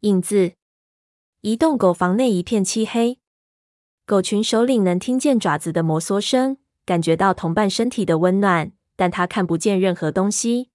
[0.00, 0.52] 影子。
[1.42, 3.18] 移动狗房内一片漆黑，
[4.06, 10.70] 狗群首领能听见爪子的摩挲声，感觉到同伴身体的温暖，但他看不见任何东西。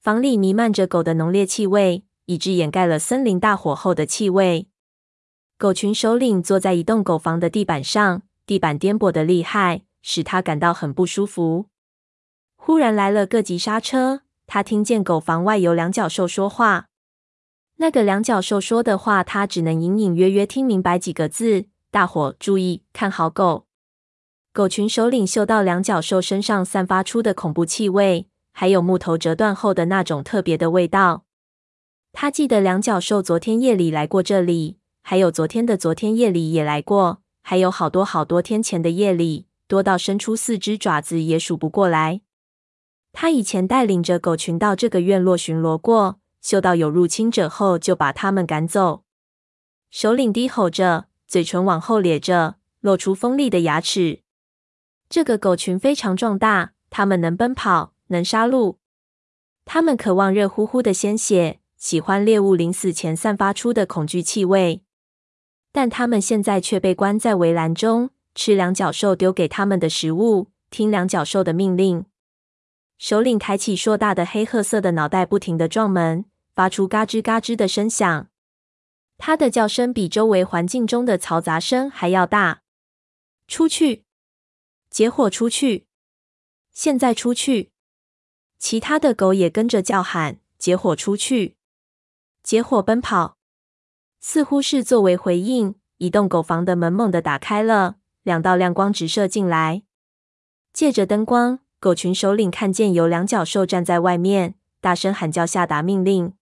[0.00, 4.66] 房里弥漫着狗的浓烈气味，以致掩盖了森林大火后的气味。
[5.56, 11.66] 狗群首领坐在移动狗房的地板上，地板颠簸得厉害，使他感到很不舒服。
[12.56, 16.88] 忽然来了个急刹车，他听见狗房外有两脚兽说话。
[17.76, 23.66] 那个两脚兽说的话，他只能隐隐约约听明白几个字：“大伙注意，看好狗！”
[24.52, 31.24] 狗群首领嗅到两脚兽身上散发出的恐怖气味，还有木头折断后的那种特别的味道。
[32.12, 42.20] 他记得两脚兽昨天夜里来过这里，还有昨天的昨天夜里也来过，还有好多好多天前的夜里，多到伸出四只爪子也数不过来。
[43.12, 46.18] 他以前带领着狗群到这个院落巡逻过。
[46.42, 49.04] 嗅到有入侵者后，就把他们赶走。
[49.90, 54.22] 首领低吼着，嘴唇往后咧着，露出锋利的牙齿。
[55.08, 58.76] 这个狗群非常壮大，它们能奔跑，能杀戮。
[59.64, 64.82] 它们渴望热乎乎的鲜血，喜欢猎物临死前散发出的恐惧气味。
[65.70, 72.04] 但它们现在却被关在围栏中，吃两脚兽丢给它们的食物，听两脚兽的命令。
[72.98, 76.24] 首领抬起硕大的黑褐色的脑袋，不停地撞门。
[76.54, 78.28] 发出嘎吱嘎吱的声响，
[79.18, 82.62] 它的叫声比周围环境中的嘈杂声还要大。
[83.48, 84.04] 出去！
[84.90, 85.86] 结伙出去！
[86.72, 87.72] 现在出去！
[88.58, 91.56] 其他的狗也跟着叫喊：“结伙出去！
[92.42, 93.36] 结伙奔跑！”
[94.20, 99.82] 似乎是作为回应，一栋狗房的门猛地打开了，两道亮光直射进来。
[100.72, 106.34] 借着灯光，狗群首领看见有两脚兽站在外面，大声喊叫，下达命令。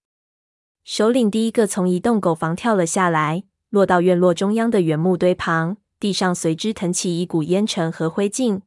[0.84, 8.62] 首领第一个从一栋狗房跳了下来，落到院落中央的原木堆旁，地上随之腾起一股烟尘和灰烬。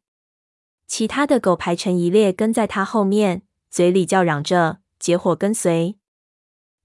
[0.87, 5.97] 其他的狗排成一列，跟在他后面，嘴里叫嚷着：“结伙跟随，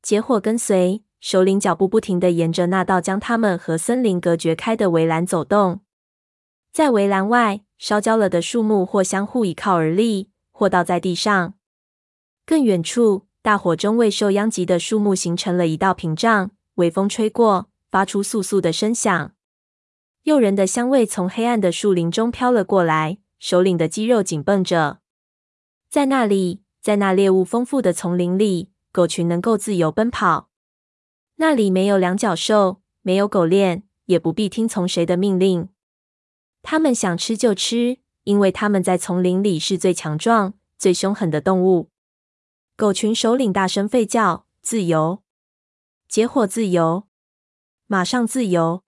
[0.02, 5.80] 结伙跟随。”首领脚步不停地沿着那道将他们和森林隔绝开的围栏走动。
[6.72, 11.54] 在围栏外，烧焦了的树木或相互倚靠而立，或倒在地上。
[12.46, 19.32] 更远处，大火中未受殃及的树木形成了一道屏障，微风吹过，发出簌簌的声响。
[20.24, 24.98] 诱人的香味从黑暗的树林中飘了过来，首领的肌肉紧绷着。
[25.88, 30.50] 在那里，在那猎物丰富的丛林里，狗群能够自由奔跑。
[31.36, 35.68] 那里没有两脚兽，没有狗链，也不必听从谁的命令。
[36.62, 41.88] 它们想吃就吃，因为它们在丛林里是最强壮、最凶狠的动物。
[42.78, 45.24] 狗群首领大声吠叫：“自由，
[46.06, 47.08] 结伙自由，
[47.88, 48.84] 马上自由！”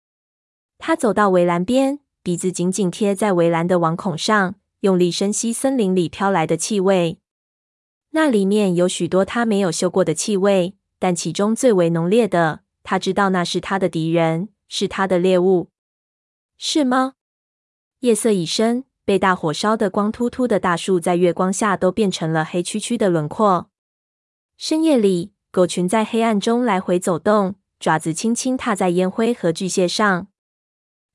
[0.78, 7.19] 他走到围栏边，鼻子紧紧贴在围栏的网孔上，用力深吸森林里飘来的气味。
[8.11, 15.71] 那里面有许多他没有嗅过的气味，但其中最为浓烈的，他知道那是他的敌人，是他的猎物。
[16.56, 17.15] 是吗？
[17.99, 23.69] 夜色已深，被大火烧得光秃秃的大树，在月光下都变成了黑黢黢的轮廓。
[24.62, 30.26] 深夜里，狗群在黑暗中来回走动，爪子轻轻踏在烟灰和巨蟹上。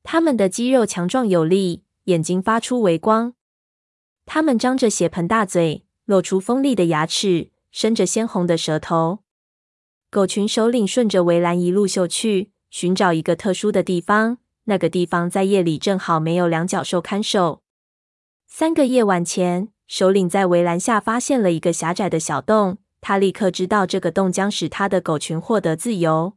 [0.02, 3.36] 它们的肌肉强壮有力，眼睛发出微光。
[4.26, 9.20] 它们张着血盆大嘴，露出锋利的牙齿，伸着鲜红的舌头。
[10.10, 14.40] 狗群首领顺着围栏一路嗅去，寻找一个特殊的地方。
[14.64, 17.62] 那个地方在夜里正好没有两脚兽看守。
[18.48, 22.80] 三个夜晚前，首领在围栏下发现了一个狭窄的小洞。
[23.08, 26.34] 他立刻知道这个洞将使他的狗群获得自由。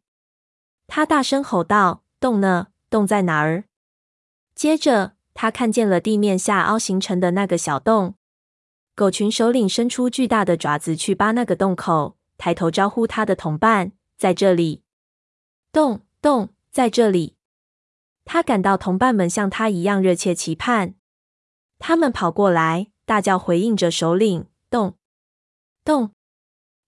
[0.86, 2.66] 他大声吼道：“洞呢？
[2.90, 3.64] 洞在哪儿？”
[4.54, 8.16] 接着，他看见了地面下凹形成的那个小洞。
[8.94, 14.82] 狗群首领伸出巨大的爪子去扒那个洞口，抬头招呼他的同伴：“在这里，
[15.72, 17.36] 洞洞在这里。”
[18.26, 20.97] 他感到同伴们像他一样热切期盼。
[21.78, 24.98] 他们跑过来，大叫回应着首领：“洞
[25.82, 26.10] 洞。”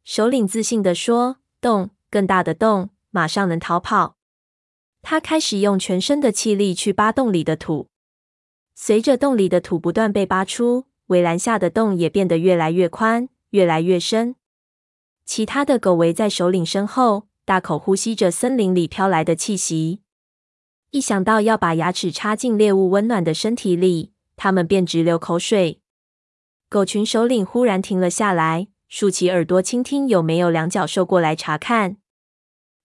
[0.05, 4.17] 首领自信地说：“洞，更大的洞，马上能逃跑。”
[5.03, 7.89] 他开始用全身的气力去扒洞里的土。
[8.75, 14.37] 随着洞里的土不断被扒出，围栏下的洞也变得越来越宽，越来越深。
[15.25, 20.01] 其他的狗围在首领身后，大口呼吸着森林里飘来的气息。
[20.91, 25.81] 一想到要把牙齿插进猎物温暖的身体里，他们便直流口水。
[26.69, 28.69] 狗群首领忽然停了下来。
[28.91, 31.99] 竖起耳朵倾听，有没有两脚兽过来查看？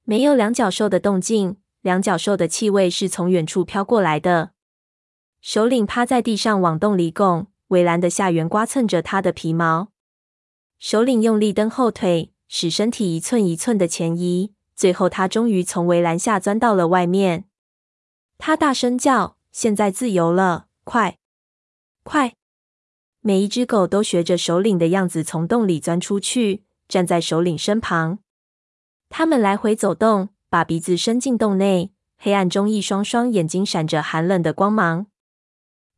[0.04, 4.52] 没有两脚兽的动静，两脚兽的气味是从远处飘过来的。
[5.42, 9.88] 首领趴在地上往洞里拱，围栏的下缘刮蹭着他的皮毛。
[10.78, 17.46] 首领用力蹬后腿，使身体一寸一寸的前移，最后他终于从围栏下钻到了外面。
[18.38, 20.68] 他大声叫：“现在自由了！
[20.84, 21.18] 快，
[22.04, 22.36] 快！”
[23.28, 28.20] 每一只狗都学着首领的样子从洞里钻出去，站在首领身旁。
[29.10, 35.08] 他们来回走动，把鼻子伸进洞内，黑暗中一双双眼睛闪着寒冷的光芒。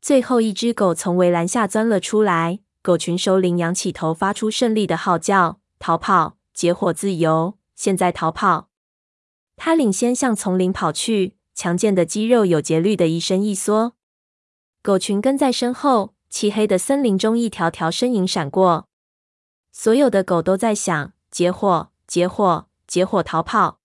[0.02, 6.38] 最后一只狗从围栏下钻了出来，狗群首领仰起头，发出胜利的号叫：“逃跑！
[6.54, 7.58] 结伙自由！
[7.76, 8.70] 现在逃跑！”
[9.58, 13.96] 他领先向丛林跑去，强健的肌肉有节律的一伸一缩。
[14.82, 18.88] 狗群跟在身后，漆黑的森林中一条条身影闪过。
[19.72, 23.80] 所有的狗都在想：结伙，结伙，结伙逃跑！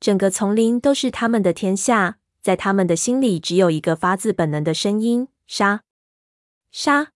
[0.00, 2.18] 整个丛林都是他们的天下。
[2.40, 5.82] 在他们的心里，只有一个发自本能的声音：杀！
[6.72, 7.12] 杀！